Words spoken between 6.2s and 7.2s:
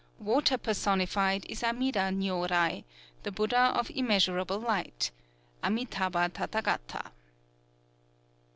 Tathâgata).